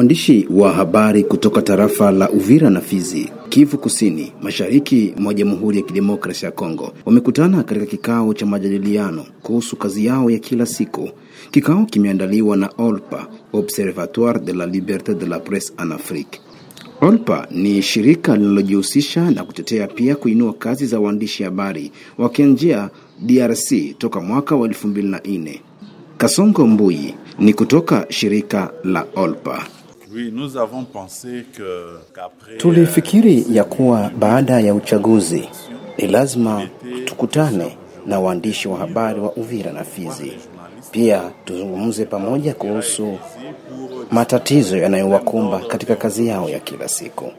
[0.00, 5.82] Waandishi wa habari kutoka tarafa la Uvira na Fizi, Kivu Kusini, mashariki mwa Jamhuri ya
[5.84, 11.10] Kidemokrasia ya Kongo wamekutana katika kikao cha majadiliano kuhusu kazi yao ya kila siku.
[11.50, 16.40] Kikao kimeandaliwa na OLPA, Observatoire de la Liberte de la Presse en Afrique.
[17.00, 22.90] OLPA ni shirika linalojihusisha na kutetea pia kuinua kazi za waandishi habari wakianjia
[23.26, 25.60] DRC toka mwaka wa 2004.
[26.18, 29.66] Kasongo Mbui ni kutoka shirika la OLPA.
[32.56, 35.48] Tulifikiri ya kuwa baada ya uchaguzi
[35.98, 36.68] ni lazima
[37.04, 37.76] tukutane
[38.06, 40.32] na waandishi wa habari wa Uvira na Fizi,
[40.90, 43.18] pia tuzungumze pamoja kuhusu
[44.10, 47.32] matatizo yanayowakumba katika kazi yao ya kila siku.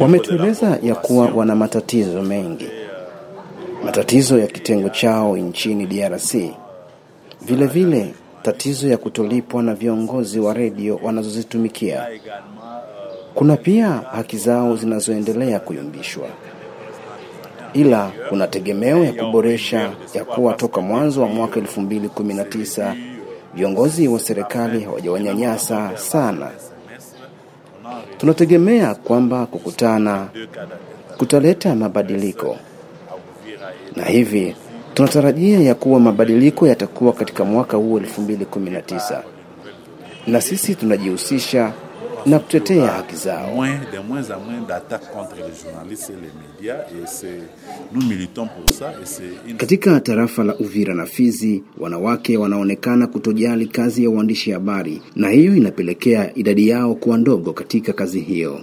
[0.00, 2.68] Wametueleza ya kuwa wana matatizo mengi,
[3.84, 6.34] matatizo ya kitengo chao nchini DRC,
[7.42, 7.68] vilevile
[8.00, 8.14] vile
[8.46, 12.06] tatizo ya kutolipwa na viongozi wa redio wanazozitumikia.
[13.34, 16.28] Kuna pia haki zao zinazoendelea kuyumbishwa,
[17.74, 22.94] ila kuna tegemeo ya kuboresha ya kuwa toka mwanzo wa mwaka 2019
[23.54, 26.50] viongozi wa serikali hawajawanyanyasa sana.
[28.18, 30.28] Tunategemea kwamba kukutana
[31.18, 32.56] kutaleta mabadiliko,
[33.96, 34.56] na hivi
[34.96, 39.22] tunatarajia ya kuwa mabadiliko yatakuwa katika mwaka huu 2019,
[40.26, 41.72] na sisi tunajihusisha
[42.26, 43.66] na kutetea haki zao.
[49.56, 55.56] Katika tarafa la Uvira na Fizi, wanawake wanaonekana kutojali kazi ya uandishi habari, na hiyo
[55.56, 58.60] inapelekea idadi yao kuwa ndogo katika kazi hiyo.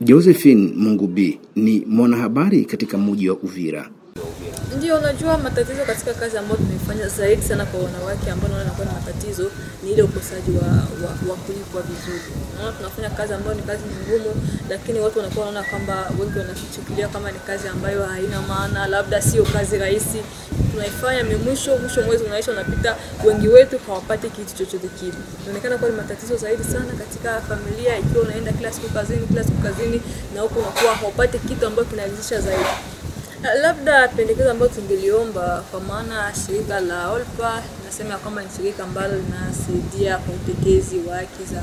[0.00, 3.88] Josephine Mungubi ni mwanahabari katika mji wa Uvira.
[4.76, 8.92] Ndio, unajua matatizo katika kazi ambayo tumefanya zaidi sana kwa wanawake ambao naona nakuwa na
[8.92, 9.50] matatizo
[9.82, 10.68] ni ile ukosaji wa,
[11.02, 12.22] wa, wa kulipwa vizuri.
[12.58, 17.32] Naona tunafanya kazi ambayo ni kazi ngumu, lakini watu wanakuwa wanaona kwamba wengi wanachukulia kama
[17.32, 20.18] ni kazi ambayo haina maana, labda sio kazi rahisi.
[20.72, 25.12] Tunaifanya mwisho mwisho mwezi unaisha unapita, wengi wetu hawapati kitu chochote kile.
[25.42, 29.62] Inaonekana kuwa ni matatizo zaidi sana katika familia, ikiwa unaenda kila siku kazini kila siku
[29.62, 30.02] kazini
[30.34, 32.64] na huko unakuwa haupati kitu ambacho kinaridhisha zaidi.
[33.52, 39.14] Labda pendekezo ambayo tungeliomba kwa maana shirika la OLPA nasema ya kwamba ni shirika ambalo
[39.16, 41.62] linasaidia kwa utetezi wa haki za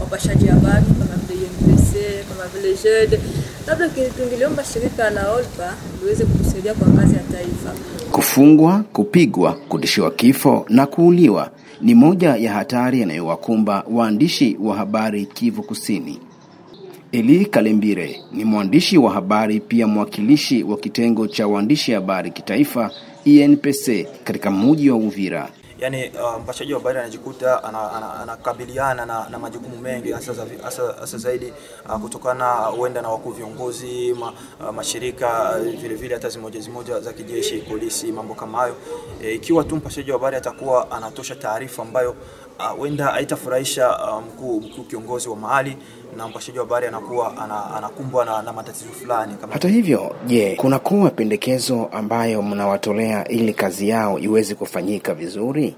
[0.00, 1.94] wapashaji habari kama vile UNPC,
[2.28, 3.20] kama vile JED.
[3.66, 7.72] Labda tungeliomba shirika la OLPA liweze kutusaidia kwa kazi ya taifa.
[8.10, 11.50] Kufungwa, kupigwa, kutishiwa kifo na kuuliwa
[11.80, 16.20] ni moja ya hatari yanayowakumba waandishi wa habari Kivu Kusini.
[17.12, 22.90] Eli Kalembire ni mwandishi wa habari pia mwakilishi wa kitengo cha waandishi habari kitaifa
[23.24, 25.50] INPC katika mji wa Uvira.
[25.82, 27.64] Yani uh, mpashaji wa habari anajikuta
[28.22, 31.52] anakabiliana ana, ana na, na majukumu mengi hasa za- hasa- hasa zaidi
[31.88, 37.00] uh, kutokana huenda na wakuu viongozi ma, uh, mashirika uh, vile vile hata zimoja zimoja
[37.00, 38.74] za kijeshi, polisi, mambo kama hayo.
[39.24, 42.14] E, ikiwa tu mpashaji wa habari atakuwa anatosha taarifa ambayo
[42.78, 45.76] huenda uh, aitafurahisha haitafurahisha uh, mkuu mkuu kiongozi wa mahali
[46.16, 50.56] na mpashaji wa habari anakuwa ana, anakumbwa na, na matatizo fulani kama Hata hivyo, je,
[50.56, 55.71] kunakuwa pendekezo ambayo mnawatolea ili kazi yao iweze kufanyika vizuri?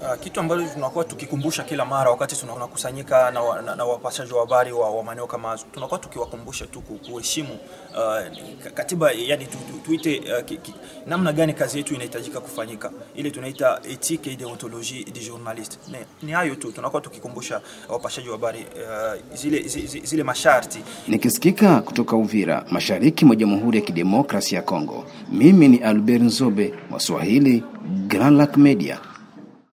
[0.00, 4.72] Uh, kitu ambacho tunakuwa tukikumbusha kila mara wakati tunakusanyika na, na, na wapashaji wa habari
[4.72, 7.58] wa, wa maeneo kama tunakuwa tukiwakumbusha tu kuheshimu
[7.96, 10.74] uh, katiba, yani tu, tu, tuite uh, ki, ki,
[11.06, 15.78] namna gani kazi yetu inahitajika kufanyika, ile tunaita ethique et deontologie du journaliste.
[16.22, 22.16] Ni hayo tu tunakuwa tukikumbusha wapashaji wa habari uh, zile, zile, zile masharti Nikisikika kutoka
[22.16, 27.64] Uvira, mashariki mwa Jamhuri ya Kidemokrasia ya Kongo, mimi ni Albert Nzobe wa Swahili,
[28.08, 28.98] Grand Lac Media.